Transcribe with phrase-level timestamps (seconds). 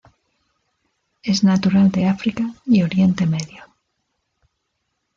[1.21, 3.65] Es natural de África y Oriente Medio.